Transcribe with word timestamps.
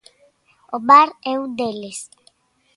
Omar 0.77 1.07
é 1.31 1.33
un 1.43 1.49
deles. 1.59 1.99